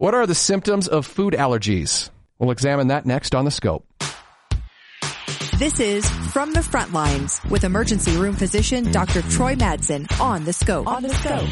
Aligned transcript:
What 0.00 0.14
are 0.14 0.26
the 0.26 0.34
symptoms 0.34 0.88
of 0.88 1.04
food 1.04 1.34
allergies? 1.34 2.08
We'll 2.38 2.52
examine 2.52 2.86
that 2.86 3.04
next 3.04 3.34
on 3.34 3.44
the 3.44 3.50
scope. 3.50 3.84
This 5.58 5.78
is 5.78 6.08
From 6.32 6.54
the 6.54 6.62
Front 6.62 6.94
Lines 6.94 7.38
with 7.50 7.64
emergency 7.64 8.16
room 8.16 8.34
physician 8.34 8.90
Dr. 8.92 9.20
Troy 9.20 9.56
Madsen 9.56 10.10
on 10.18 10.46
the 10.46 10.54
scope. 10.54 10.86
On 10.86 11.02
the 11.02 11.10
scope. 11.10 11.46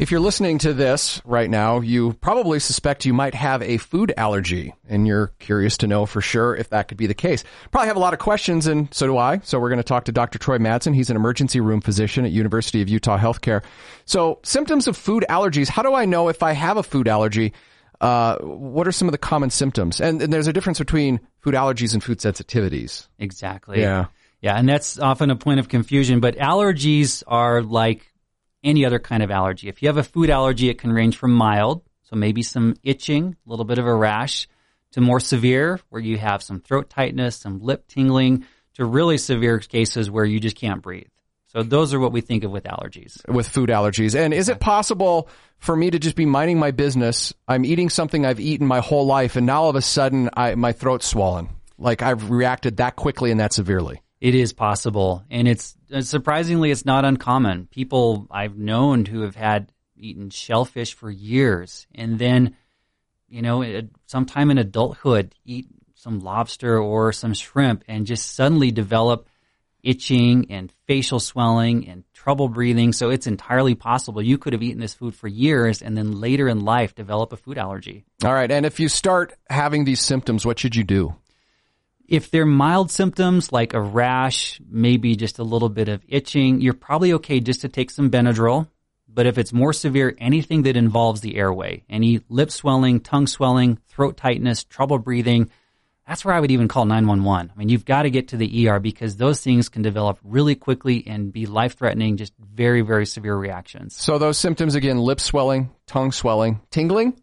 If 0.00 0.10
you're 0.10 0.18
listening 0.18 0.58
to 0.58 0.74
this 0.74 1.22
right 1.24 1.48
now, 1.48 1.78
you 1.78 2.14
probably 2.14 2.58
suspect 2.58 3.06
you 3.06 3.14
might 3.14 3.36
have 3.36 3.62
a 3.62 3.76
food 3.76 4.12
allergy 4.16 4.74
and 4.88 5.06
you're 5.06 5.28
curious 5.38 5.76
to 5.76 5.86
know 5.86 6.06
for 6.06 6.20
sure 6.20 6.56
if 6.56 6.70
that 6.70 6.88
could 6.88 6.98
be 6.98 7.06
the 7.06 7.14
case. 7.14 7.44
Probably 7.70 7.86
have 7.86 7.96
a 7.96 8.00
lot 8.00 8.14
of 8.14 8.18
questions 8.18 8.66
and 8.66 8.92
so 8.92 9.06
do 9.06 9.16
I. 9.16 9.38
So 9.44 9.60
we're 9.60 9.68
going 9.68 9.78
to 9.78 9.84
talk 9.84 10.06
to 10.06 10.12
Dr. 10.12 10.40
Troy 10.40 10.58
Madsen. 10.58 10.92
He's 10.92 11.08
an 11.08 11.14
emergency 11.14 11.60
room 11.60 11.80
physician 11.80 12.24
at 12.24 12.32
University 12.32 12.82
of 12.82 12.88
Utah 12.88 13.16
Healthcare. 13.16 13.62
So 14.06 14.40
symptoms 14.42 14.88
of 14.88 14.96
food 14.96 15.24
allergies. 15.30 15.68
How 15.68 15.82
do 15.82 15.94
I 15.94 16.04
know 16.04 16.28
if 16.28 16.42
I 16.42 16.50
have 16.50 16.78
a 16.78 16.82
food 16.82 17.06
allergy? 17.06 17.52
Uh, 18.00 18.36
what 18.38 18.86
are 18.86 18.92
some 18.92 19.08
of 19.08 19.12
the 19.12 19.18
common 19.18 19.50
symptoms? 19.50 20.00
And, 20.00 20.20
and 20.20 20.32
there's 20.32 20.46
a 20.46 20.52
difference 20.52 20.78
between 20.78 21.20
food 21.40 21.54
allergies 21.54 21.94
and 21.94 22.02
food 22.02 22.18
sensitivities. 22.18 23.06
Exactly. 23.18 23.80
Yeah. 23.80 24.06
Yeah. 24.40 24.56
And 24.56 24.68
that's 24.68 24.98
often 24.98 25.30
a 25.30 25.36
point 25.36 25.60
of 25.60 25.68
confusion, 25.68 26.20
but 26.20 26.36
allergies 26.36 27.22
are 27.26 27.62
like 27.62 28.12
any 28.62 28.84
other 28.84 28.98
kind 28.98 29.22
of 29.22 29.30
allergy. 29.30 29.68
If 29.68 29.82
you 29.82 29.88
have 29.88 29.96
a 29.96 30.02
food 30.02 30.28
allergy, 30.28 30.68
it 30.68 30.78
can 30.78 30.92
range 30.92 31.16
from 31.16 31.32
mild, 31.32 31.82
so 32.02 32.16
maybe 32.16 32.42
some 32.42 32.76
itching, 32.82 33.36
a 33.46 33.50
little 33.50 33.64
bit 33.64 33.78
of 33.78 33.86
a 33.86 33.94
rash, 33.94 34.48
to 34.92 35.00
more 35.00 35.20
severe, 35.20 35.80
where 35.88 36.02
you 36.02 36.18
have 36.18 36.42
some 36.42 36.60
throat 36.60 36.90
tightness, 36.90 37.36
some 37.36 37.60
lip 37.60 37.86
tingling, 37.88 38.44
to 38.74 38.84
really 38.84 39.18
severe 39.18 39.58
cases 39.58 40.10
where 40.10 40.24
you 40.24 40.38
just 40.38 40.56
can't 40.56 40.82
breathe. 40.82 41.08
So 41.56 41.62
those 41.62 41.94
are 41.94 42.00
what 42.00 42.12
we 42.12 42.20
think 42.20 42.44
of 42.44 42.50
with 42.50 42.64
allergies. 42.64 43.26
With 43.26 43.48
food 43.48 43.70
allergies. 43.70 44.14
And 44.14 44.34
is 44.34 44.50
it 44.50 44.60
possible 44.60 45.30
for 45.56 45.74
me 45.74 45.90
to 45.90 45.98
just 45.98 46.14
be 46.14 46.26
minding 46.26 46.58
my 46.58 46.70
business? 46.70 47.32
I'm 47.48 47.64
eating 47.64 47.88
something 47.88 48.26
I've 48.26 48.40
eaten 48.40 48.66
my 48.66 48.80
whole 48.80 49.06
life 49.06 49.36
and 49.36 49.46
now 49.46 49.62
all 49.62 49.70
of 49.70 49.76
a 49.76 49.80
sudden 49.80 50.28
I, 50.36 50.54
my 50.54 50.72
throat's 50.72 51.06
swollen. 51.06 51.48
Like 51.78 52.02
I've 52.02 52.28
reacted 52.28 52.76
that 52.76 52.96
quickly 52.96 53.30
and 53.30 53.40
that 53.40 53.54
severely. 53.54 54.02
It 54.20 54.34
is 54.34 54.52
possible, 54.52 55.24
and 55.30 55.46
it's 55.46 55.76
uh, 55.92 56.00
surprisingly 56.00 56.70
it's 56.70 56.86
not 56.86 57.04
uncommon. 57.04 57.68
People 57.70 58.26
I've 58.30 58.56
known 58.56 59.04
who 59.04 59.22
have 59.22 59.36
had 59.36 59.70
eaten 59.94 60.30
shellfish 60.30 60.94
for 60.94 61.10
years, 61.10 61.86
and 61.94 62.18
then, 62.18 62.56
you 63.28 63.42
know, 63.42 63.82
sometime 64.06 64.50
in 64.50 64.56
adulthood, 64.56 65.34
eat 65.44 65.68
some 65.94 66.20
lobster 66.20 66.78
or 66.78 67.12
some 67.12 67.34
shrimp, 67.34 67.84
and 67.88 68.06
just 68.06 68.34
suddenly 68.34 68.70
develop 68.70 69.28
itching 69.86 70.50
and 70.50 70.72
facial 70.86 71.20
swelling 71.20 71.88
and 71.88 72.02
trouble 72.12 72.48
breathing. 72.48 72.92
So 72.92 73.10
it's 73.10 73.28
entirely 73.28 73.76
possible 73.76 74.20
you 74.20 74.36
could 74.36 74.52
have 74.52 74.62
eaten 74.62 74.80
this 74.80 74.94
food 74.94 75.14
for 75.14 75.28
years 75.28 75.80
and 75.80 75.96
then 75.96 76.20
later 76.20 76.48
in 76.48 76.60
life 76.60 76.94
develop 76.94 77.32
a 77.32 77.36
food 77.36 77.56
allergy. 77.56 78.04
All 78.24 78.34
right. 78.34 78.50
And 78.50 78.66
if 78.66 78.80
you 78.80 78.88
start 78.88 79.32
having 79.48 79.84
these 79.84 80.00
symptoms, 80.00 80.44
what 80.44 80.58
should 80.58 80.74
you 80.74 80.82
do? 80.82 81.14
If 82.08 82.30
they're 82.30 82.46
mild 82.46 82.90
symptoms 82.90 83.52
like 83.52 83.74
a 83.74 83.80
rash, 83.80 84.60
maybe 84.68 85.14
just 85.14 85.38
a 85.38 85.44
little 85.44 85.68
bit 85.68 85.88
of 85.88 86.02
itching, 86.08 86.60
you're 86.60 86.74
probably 86.74 87.12
okay 87.14 87.40
just 87.40 87.60
to 87.60 87.68
take 87.68 87.90
some 87.90 88.10
Benadryl. 88.10 88.68
But 89.08 89.26
if 89.26 89.38
it's 89.38 89.52
more 89.52 89.72
severe, 89.72 90.14
anything 90.18 90.62
that 90.62 90.76
involves 90.76 91.20
the 91.20 91.36
airway, 91.36 91.84
any 91.88 92.20
lip 92.28 92.50
swelling, 92.50 93.00
tongue 93.00 93.26
swelling, 93.26 93.78
throat 93.88 94.16
tightness, 94.16 94.64
trouble 94.64 94.98
breathing, 94.98 95.48
that's 96.06 96.24
where 96.24 96.34
I 96.34 96.40
would 96.40 96.50
even 96.50 96.68
call 96.68 96.84
911. 96.84 97.52
I 97.54 97.58
mean, 97.58 97.68
you've 97.68 97.84
got 97.84 98.02
to 98.02 98.10
get 98.10 98.28
to 98.28 98.36
the 98.36 98.68
ER 98.68 98.78
because 98.78 99.16
those 99.16 99.40
things 99.40 99.68
can 99.68 99.82
develop 99.82 100.18
really 100.22 100.54
quickly 100.54 101.04
and 101.06 101.32
be 101.32 101.46
life 101.46 101.76
threatening, 101.76 102.16
just 102.16 102.32
very, 102.38 102.82
very 102.82 103.06
severe 103.06 103.36
reactions. 103.36 103.96
So 103.96 104.18
those 104.18 104.38
symptoms 104.38 104.74
again, 104.74 104.98
lip 104.98 105.20
swelling, 105.20 105.70
tongue 105.86 106.12
swelling, 106.12 106.60
tingling? 106.70 107.20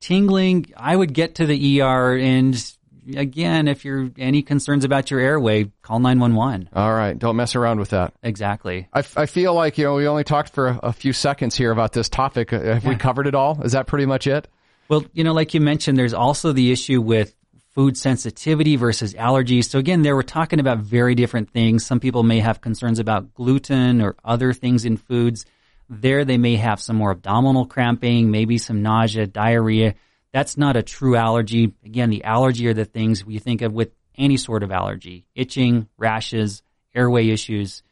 Tingling, 0.00 0.72
I 0.76 0.94
would 0.94 1.12
get 1.12 1.36
to 1.36 1.46
the 1.46 1.80
ER 1.80 2.16
and 2.16 2.74
again, 3.16 3.68
if 3.68 3.84
you're 3.84 4.10
any 4.18 4.42
concerns 4.42 4.84
about 4.84 5.10
your 5.10 5.20
airway, 5.20 5.70
call 5.82 6.00
911. 6.00 6.70
All 6.72 6.92
right. 6.92 7.18
Don't 7.18 7.36
mess 7.36 7.54
around 7.54 7.78
with 7.80 7.90
that. 7.90 8.14
Exactly. 8.22 8.88
I, 8.92 9.00
I 9.16 9.26
feel 9.26 9.54
like, 9.54 9.78
you 9.78 9.84
know, 9.84 9.94
we 9.94 10.06
only 10.08 10.24
talked 10.24 10.50
for 10.50 10.68
a, 10.68 10.80
a 10.84 10.92
few 10.92 11.12
seconds 11.12 11.56
here 11.56 11.70
about 11.70 11.92
this 11.92 12.08
topic. 12.08 12.52
Uh, 12.52 12.60
have 12.60 12.84
yeah. 12.84 12.90
we 12.90 12.96
covered 12.96 13.26
it 13.26 13.34
all? 13.34 13.62
Is 13.62 13.72
that 13.72 13.86
pretty 13.86 14.06
much 14.06 14.26
it? 14.26 14.48
Well, 14.88 15.04
you 15.12 15.22
know, 15.22 15.32
like 15.32 15.54
you 15.54 15.60
mentioned, 15.60 15.98
there's 15.98 16.14
also 16.14 16.52
the 16.52 16.72
issue 16.72 17.00
with 17.00 17.34
food 17.78 17.96
sensitivity 17.96 18.74
versus 18.74 19.14
allergies. 19.14 19.66
So 19.66 19.78
again, 19.78 20.02
there 20.02 20.16
we're 20.16 20.22
talking 20.22 20.58
about 20.58 20.78
very 20.78 21.14
different 21.14 21.50
things. 21.50 21.86
Some 21.86 22.00
people 22.00 22.24
may 22.24 22.40
have 22.40 22.60
concerns 22.60 22.98
about 22.98 23.34
gluten 23.34 24.02
or 24.02 24.16
other 24.24 24.52
things 24.52 24.84
in 24.84 24.96
foods. 24.96 25.46
There 25.88 26.24
they 26.24 26.38
may 26.38 26.56
have 26.56 26.80
some 26.80 26.96
more 26.96 27.12
abdominal 27.12 27.66
cramping, 27.66 28.32
maybe 28.32 28.58
some 28.58 28.82
nausea, 28.82 29.28
diarrhea. 29.28 29.94
That's 30.32 30.56
not 30.56 30.74
a 30.74 30.82
true 30.82 31.14
allergy. 31.14 31.72
Again, 31.84 32.10
the 32.10 32.24
allergy 32.24 32.66
are 32.66 32.74
the 32.74 32.84
things 32.84 33.24
we 33.24 33.38
think 33.38 33.62
of 33.62 33.72
with 33.72 33.92
any 34.16 34.38
sort 34.38 34.64
of 34.64 34.72
allergy. 34.72 35.26
Itching, 35.36 35.88
rashes, 35.96 36.64
airway 36.96 37.28
issues, 37.28 37.84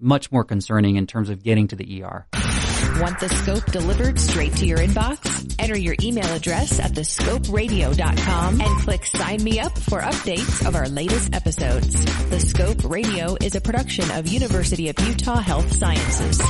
much 0.00 0.32
more 0.32 0.44
concerning 0.44 0.96
in 0.96 1.06
terms 1.06 1.28
of 1.28 1.42
getting 1.42 1.68
to 1.68 1.76
the 1.76 2.02
ER. 2.02 2.26
Want 3.02 3.20
the 3.20 3.28
scope 3.28 3.66
delivered 3.66 4.18
straight 4.18 4.54
to 4.54 4.64
your 4.64 4.78
inbox? 4.78 5.25
Enter 5.58 5.78
your 5.78 5.94
email 6.02 6.32
address 6.32 6.80
at 6.80 6.92
thescoperadio.com 6.92 8.60
and 8.60 8.80
click 8.80 9.04
sign 9.04 9.42
me 9.42 9.60
up 9.60 9.76
for 9.78 10.00
updates 10.00 10.66
of 10.66 10.74
our 10.74 10.88
latest 10.88 11.34
episodes. 11.34 12.04
The 12.30 12.40
Scope 12.40 12.84
Radio 12.84 13.36
is 13.40 13.54
a 13.54 13.60
production 13.60 14.10
of 14.12 14.26
University 14.26 14.88
of 14.88 14.98
Utah 15.00 15.40
Health 15.40 15.72
Sciences. 15.72 16.40